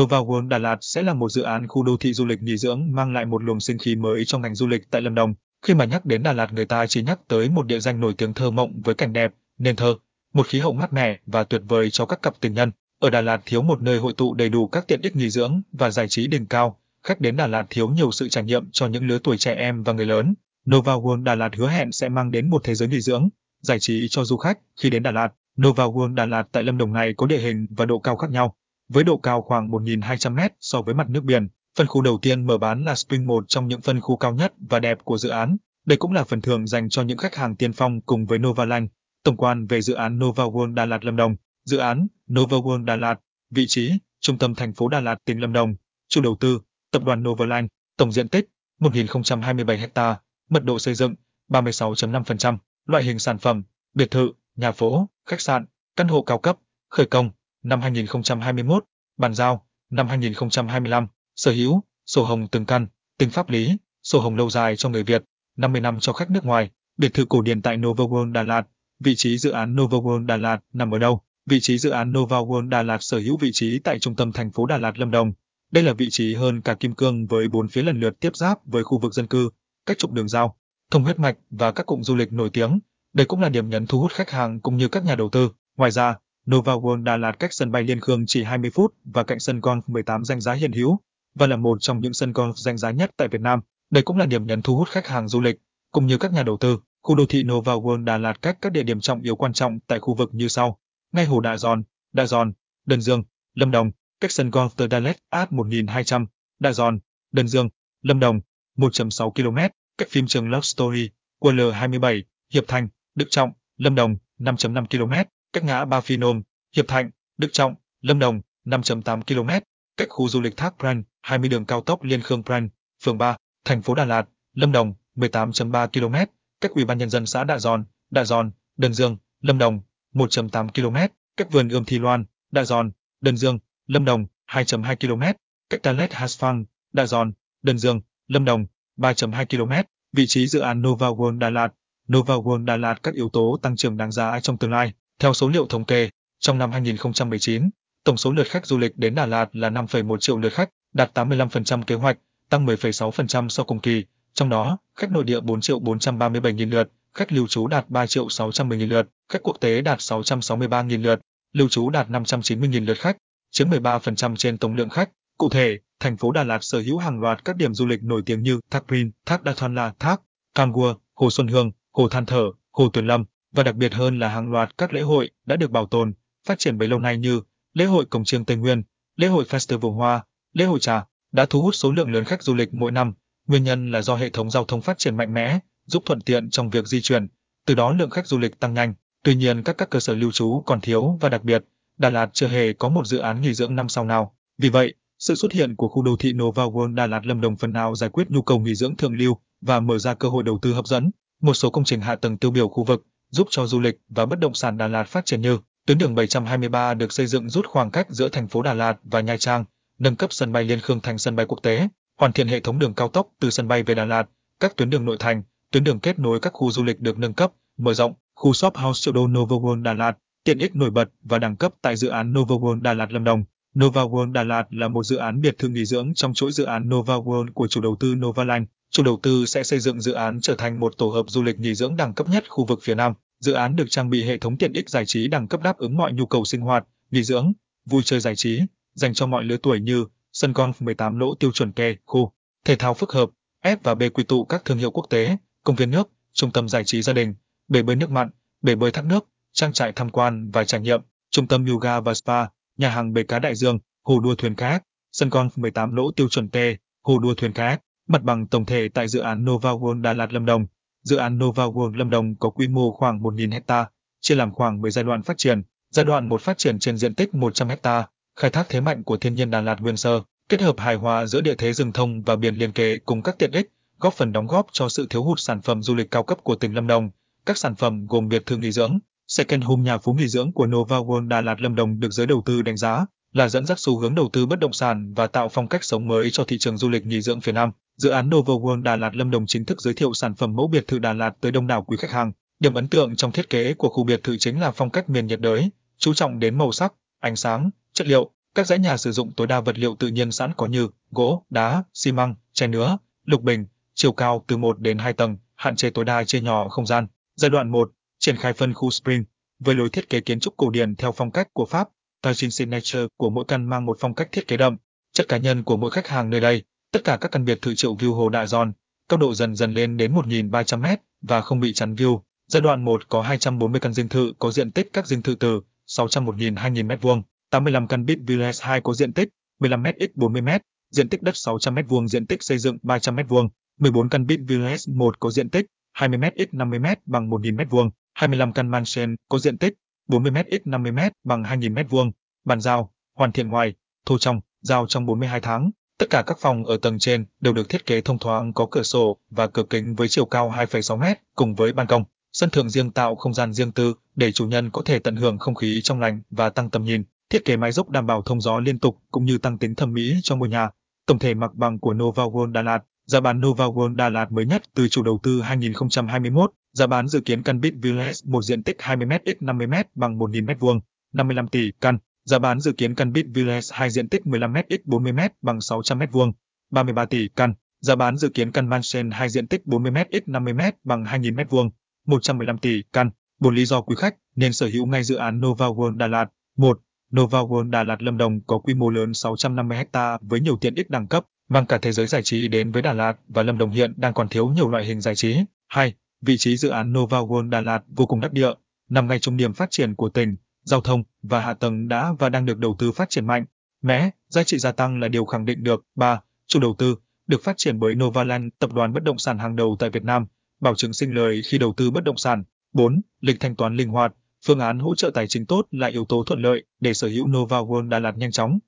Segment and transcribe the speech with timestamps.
[0.00, 2.56] Nova World Đà Lạt sẽ là một dự án khu đô thị du lịch nghỉ
[2.56, 5.34] dưỡng mang lại một luồng sinh khí mới trong ngành du lịch tại Lâm Đồng.
[5.66, 8.14] Khi mà nhắc đến Đà Lạt người ta chỉ nhắc tới một địa danh nổi
[8.18, 9.94] tiếng thơ mộng với cảnh đẹp, nên thơ,
[10.34, 12.70] một khí hậu mát mẻ và tuyệt vời cho các cặp tình nhân.
[13.00, 15.62] Ở Đà Lạt thiếu một nơi hội tụ đầy đủ các tiện ích nghỉ dưỡng
[15.72, 18.86] và giải trí đỉnh cao, khách đến Đà Lạt thiếu nhiều sự trải nghiệm cho
[18.86, 20.34] những lứa tuổi trẻ em và người lớn.
[20.70, 23.28] Nova World Đà Lạt hứa hẹn sẽ mang đến một thế giới nghỉ dưỡng,
[23.60, 25.28] giải trí cho du khách khi đến Đà Lạt.
[25.62, 28.30] Nova World Đà Lạt tại Lâm Đồng này có địa hình và độ cao khác
[28.30, 28.54] nhau,
[28.92, 31.48] với độ cao khoảng 1.200 m so với mặt nước biển.
[31.78, 34.52] Phân khu đầu tiên mở bán là Spring 1 trong những phân khu cao nhất
[34.70, 35.56] và đẹp của dự án.
[35.86, 38.88] Đây cũng là phần thưởng dành cho những khách hàng tiên phong cùng với Novaland.
[39.22, 41.36] Tổng quan về dự án Nova World Đà Lạt Lâm Đồng.
[41.64, 43.20] Dự án Nova World Đà Lạt,
[43.50, 45.74] vị trí trung tâm thành phố Đà Lạt, tỉnh Lâm Đồng.
[46.08, 46.60] Chủ đầu tư
[46.92, 48.48] Tập đoàn Novaland, tổng diện tích
[48.80, 50.20] 1.027 ha,
[50.50, 51.14] mật độ xây dựng
[51.48, 52.56] 36.5%,
[52.86, 53.62] loại hình sản phẩm
[53.94, 55.64] biệt thự, nhà phố, khách sạn,
[55.96, 57.30] căn hộ cao cấp, khởi công
[57.62, 58.84] năm 2021,
[59.16, 62.86] bàn giao năm 2025, sở hữu sổ hồng từng căn,
[63.18, 65.24] tính pháp lý, sổ hồng lâu dài cho người Việt,
[65.56, 68.62] 50 năm cho khách nước ngoài, biệt thự cổ điển tại Nova World Đà Lạt,
[69.00, 71.20] vị trí dự án Nova World Đà Lạt nằm ở đâu?
[71.46, 74.32] Vị trí dự án Nova World Đà Lạt sở hữu vị trí tại trung tâm
[74.32, 75.32] thành phố Đà Lạt Lâm Đồng.
[75.70, 78.58] Đây là vị trí hơn cả kim cương với bốn phía lần lượt tiếp giáp
[78.66, 79.50] với khu vực dân cư,
[79.86, 80.56] cách trục đường giao,
[80.90, 82.78] thông huyết mạch và các cụm du lịch nổi tiếng.
[83.12, 85.50] Đây cũng là điểm nhấn thu hút khách hàng cũng như các nhà đầu tư.
[85.76, 86.16] Ngoài ra,
[86.50, 89.60] Nova World Đà Lạt cách sân bay Liên Khương chỉ 20 phút và cạnh sân
[89.60, 90.98] golf 18 danh giá hiện hữu
[91.34, 93.60] và là một trong những sân golf danh giá nhất tại Việt Nam.
[93.90, 96.42] Đây cũng là điểm nhấn thu hút khách hàng du lịch cũng như các nhà
[96.42, 96.78] đầu tư.
[97.02, 99.80] Khu đô thị Nova World Đà Lạt cách các địa điểm trọng yếu quan trọng
[99.80, 100.78] tại khu vực như sau:
[101.12, 102.52] ngay hồ Đạ Giòn, Đạ Giòn,
[102.86, 103.22] Đơn Dương,
[103.54, 103.90] Lâm Đồng,
[104.20, 106.26] cách sân golf The Dalet Art 1200,
[106.58, 106.98] Đạ Giòn,
[107.32, 107.68] Đơn Dương,
[108.02, 108.40] Lâm Đồng,
[108.76, 109.58] 1.6 km,
[109.98, 115.64] cách phim trường Love Story, QL27, Hiệp Thành, Đức Trọng, Lâm Đồng, 5.5 km, cách
[115.64, 116.42] ngã Ba Phi Nôm,
[116.76, 119.50] Hiệp Thạnh, Đức Trọng, Lâm Đồng, 5.8 km,
[119.96, 122.68] cách khu du lịch Thác Pran, 20 đường cao tốc Liên Khương Pran,
[123.04, 127.26] phường 3, thành phố Đà Lạt, Lâm Đồng, 18.3 km, cách Ủy ban nhân dân
[127.26, 129.80] xã Đạ Giòn, Đạ Giòn, Đơn Dương, Lâm Đồng,
[130.14, 132.90] 1.8 km, cách vườn ươm Thi Loan, Đạ Giòn,
[133.20, 135.38] Đơn Dương, Lâm Đồng, 2.2 km,
[135.70, 137.32] cách Talet Hasphang, Đạ Giòn,
[137.62, 138.66] Đơn Dương, Lâm Đồng,
[138.96, 141.68] 3.2 km, vị trí dự án Nova World Đà Lạt.
[142.12, 144.92] Nova World Đà Lạt các yếu tố tăng trưởng đáng giá trong tương lai.
[145.18, 147.70] Theo số liệu thống kê, trong năm 2019,
[148.04, 151.18] tổng số lượt khách du lịch đến Đà Lạt là 5,1 triệu lượt khách, đạt
[151.18, 152.18] 85% kế hoạch,
[152.48, 154.04] tăng 10,6% so cùng kỳ.
[154.34, 158.06] Trong đó, khách nội địa 4 triệu 437 nghìn lượt, khách lưu trú đạt 3
[158.06, 161.20] triệu 610 nghìn lượt, khách quốc tế đạt 663 nghìn lượt,
[161.52, 163.16] lưu trú đạt 590 nghìn lượt khách,
[163.50, 165.10] chiếm 13% trên tổng lượng khách.
[165.38, 168.22] Cụ thể, thành phố Đà Lạt sở hữu hàng loạt các điểm du lịch nổi
[168.26, 170.20] tiếng như Thác Rin, Thác Đa Thoan La, Thác
[170.54, 174.28] Cangua, Hồ Xuân Hương, Hồ Than Thở, Hồ Tuyền Lâm và đặc biệt hơn là
[174.28, 176.12] hàng loạt các lễ hội đã được bảo tồn,
[176.46, 177.40] phát triển bấy lâu nay như
[177.74, 178.82] lễ hội Cổng Chiêng Tây Nguyên,
[179.16, 182.54] lễ hội Festival Hoa, lễ hội trà đã thu hút số lượng lớn khách du
[182.54, 183.12] lịch mỗi năm.
[183.46, 186.50] Nguyên nhân là do hệ thống giao thông phát triển mạnh mẽ, giúp thuận tiện
[186.50, 187.28] trong việc di chuyển,
[187.66, 188.94] từ đó lượng khách du lịch tăng nhanh.
[189.24, 191.64] Tuy nhiên các các cơ sở lưu trú còn thiếu và đặc biệt,
[191.98, 194.36] Đà Lạt chưa hề có một dự án nghỉ dưỡng năm sau nào.
[194.58, 197.56] Vì vậy, sự xuất hiện của khu đô thị Nova World Đà Lạt Lâm Đồng
[197.56, 200.42] phần nào giải quyết nhu cầu nghỉ dưỡng thượng lưu và mở ra cơ hội
[200.42, 201.10] đầu tư hấp dẫn.
[201.40, 204.26] Một số công trình hạ tầng tiêu biểu khu vực giúp cho du lịch và
[204.26, 207.66] bất động sản Đà Lạt phát triển như tuyến đường 723 được xây dựng rút
[207.66, 209.64] khoảng cách giữa thành phố Đà Lạt và Nha Trang,
[209.98, 211.88] nâng cấp sân bay Liên Khương thành sân bay quốc tế,
[212.18, 214.28] hoàn thiện hệ thống đường cao tốc từ sân bay về Đà Lạt,
[214.60, 217.34] các tuyến đường nội thành, tuyến đường kết nối các khu du lịch được nâng
[217.34, 220.90] cấp, mở rộng, khu shop house triệu đô Nova World Đà Lạt, tiện ích nổi
[220.90, 223.44] bật và đẳng cấp tại dự án Nova World Đà Lạt Lâm Đồng.
[223.78, 226.64] Nova World Đà Lạt là một dự án biệt thự nghỉ dưỡng trong chuỗi dự
[226.64, 228.66] án Nova World của chủ đầu tư Novaland.
[228.92, 231.58] Chủ đầu tư sẽ xây dựng dự án trở thành một tổ hợp du lịch
[231.60, 233.12] nghỉ dưỡng đẳng cấp nhất khu vực phía Nam.
[233.40, 235.96] Dự án được trang bị hệ thống tiện ích giải trí đẳng cấp đáp ứng
[235.96, 237.52] mọi nhu cầu sinh hoạt, nghỉ dưỡng,
[237.84, 238.60] vui chơi giải trí,
[238.94, 242.32] dành cho mọi lứa tuổi như sân golf 18 lỗ tiêu chuẩn kè, khu
[242.64, 243.30] thể thao phức hợp,
[243.62, 246.68] F và B quy tụ các thương hiệu quốc tế, công viên nước, trung tâm
[246.68, 247.34] giải trí gia đình,
[247.68, 248.30] bể bơi nước mặn,
[248.62, 252.14] bể bơi thác nước, trang trại tham quan và trải nghiệm, trung tâm yoga và
[252.14, 254.82] spa, nhà hàng bể cá đại dương, hồ đua thuyền kayak,
[255.12, 256.56] sân golf 18 lỗ tiêu chuẩn T,
[257.02, 260.32] hồ đua thuyền kayak, mặt bằng tổng thể tại dự án Nova World Đà Lạt
[260.32, 260.66] Lâm Đồng.
[261.02, 263.86] Dự án Nova World Lâm Đồng có quy mô khoảng 1.000 hecta,
[264.20, 265.62] chia làm khoảng 10 giai đoạn phát triển.
[265.90, 268.06] Giai đoạn 1 phát triển trên diện tích 100 hecta,
[268.36, 271.26] khai thác thế mạnh của thiên nhiên Đà Lạt nguyên sơ, kết hợp hài hòa
[271.26, 274.32] giữa địa thế rừng thông và biển liền kề cùng các tiện ích, góp phần
[274.32, 276.86] đóng góp cho sự thiếu hụt sản phẩm du lịch cao cấp của tỉnh Lâm
[276.86, 277.10] Đồng.
[277.46, 278.98] Các sản phẩm gồm biệt thự nghỉ dưỡng,
[279.28, 282.26] Second Home nhà phú nghỉ dưỡng của Nova World Đà Lạt Lâm Đồng được giới
[282.26, 285.26] đầu tư đánh giá là dẫn dắt xu hướng đầu tư bất động sản và
[285.26, 287.70] tạo phong cách sống mới cho thị trường du lịch nghỉ dưỡng phía Nam.
[288.02, 290.68] Dự án Nova World Đà Lạt Lâm Đồng chính thức giới thiệu sản phẩm mẫu
[290.68, 292.32] biệt thự Đà Lạt tới đông đảo quý khách hàng.
[292.60, 295.26] Điểm ấn tượng trong thiết kế của khu biệt thự chính là phong cách miền
[295.26, 298.30] nhiệt đới, chú trọng đến màu sắc, ánh sáng, chất liệu.
[298.54, 301.44] Các dãy nhà sử dụng tối đa vật liệu tự nhiên sẵn có như gỗ,
[301.50, 305.76] đá, xi măng, tre nứa, lục bình, chiều cao từ 1 đến 2 tầng, hạn
[305.76, 307.06] chế tối đa chia nhỏ không gian.
[307.36, 309.24] Giai đoạn 1, triển khai phân khu Spring
[309.58, 311.88] với lối thiết kế kiến trúc cổ điển theo phong cách của Pháp.
[312.22, 314.76] Style signature của mỗi căn mang một phong cách thiết kế đậm,
[315.12, 316.62] chất cá nhân của mỗi khách hàng nơi đây.
[316.92, 318.72] Tất cả các căn biệt thự triệu view Hồ Đại Giòn,
[319.08, 322.20] cao độ dần dần lên đến 1.300m và không bị chắn view.
[322.48, 325.60] Giai đoạn 1 có 240 căn dinh thự có diện tích các dinh thự từ
[325.86, 329.28] 601.000 2.000 m2, 85 căn Bit Village 2 có diện tích
[329.60, 330.58] 15m x 40m,
[330.90, 333.48] diện tích đất 600 m2, diện tích xây dựng 300 m2,
[333.78, 335.66] 14 căn Bit Village 1 có diện tích
[335.98, 339.74] 20m x 50m bằng 1.000 m2, 25 căn Mansion có diện tích
[340.08, 342.10] 40m x 50m bằng 2.000 m2,
[342.44, 343.74] bàn giao, hoàn thiện ngoài,
[344.06, 345.70] thô trong, giao trong 42 tháng.
[346.02, 348.82] Tất cả các phòng ở tầng trên đều được thiết kế thông thoáng có cửa
[348.82, 351.02] sổ và cửa kính với chiều cao 2,6 m
[351.34, 352.04] cùng với ban công.
[352.32, 355.38] Sân thượng riêng tạo không gian riêng tư để chủ nhân có thể tận hưởng
[355.38, 357.02] không khí trong lành và tăng tầm nhìn.
[357.30, 359.92] Thiết kế mái dốc đảm bảo thông gió liên tục cũng như tăng tính thẩm
[359.92, 360.70] mỹ cho ngôi nhà.
[361.06, 364.32] Tổng thể mặt bằng của Nova World Đà Lạt, giá bán Nova World Đà Lạt
[364.32, 368.42] mới nhất từ chủ đầu tư 2021, giá bán dự kiến căn Bit Village một
[368.42, 370.80] diện tích 20m x 50m bằng 1.000 m2,
[371.12, 371.98] 55 tỷ căn.
[372.24, 375.98] Giá bán dự kiến căn Bit Village 2 diện tích 15m x 40m bằng 600
[375.98, 376.32] m2,
[376.70, 377.54] 33 tỷ căn.
[377.80, 381.70] Giá bán dự kiến căn Mansion 2 diện tích 40m x 50m bằng 2.000 m2,
[382.06, 383.10] 115 tỷ căn.
[383.40, 386.26] Bốn lý do quý khách nên sở hữu ngay dự án Nova World Đà Lạt.
[386.56, 386.80] 1.
[387.16, 390.74] Nova World Đà Lạt Lâm Đồng có quy mô lớn 650 ha với nhiều tiện
[390.74, 393.58] ích đẳng cấp, mang cả thế giới giải trí đến với Đà Lạt và Lâm
[393.58, 395.36] Đồng hiện đang còn thiếu nhiều loại hình giải trí.
[395.68, 395.94] 2.
[396.20, 398.50] Vị trí dự án Nova World Đà Lạt vô cùng đắc địa,
[398.90, 402.28] nằm ngay trong điểm phát triển của tỉnh, giao thông và hạ tầng đã và
[402.28, 403.44] đang được đầu tư phát triển mạnh.
[403.82, 405.84] Mẽ, giá trị gia tăng là điều khẳng định được.
[405.94, 406.20] 3.
[406.46, 409.76] Chủ đầu tư được phát triển bởi Novaland, tập đoàn bất động sản hàng đầu
[409.78, 410.26] tại Việt Nam,
[410.60, 412.44] bảo chứng sinh lời khi đầu tư bất động sản.
[412.72, 413.00] 4.
[413.20, 414.14] Lịch thanh toán linh hoạt,
[414.46, 417.28] phương án hỗ trợ tài chính tốt là yếu tố thuận lợi để sở hữu
[417.28, 418.58] Nova World Đà Lạt nhanh chóng.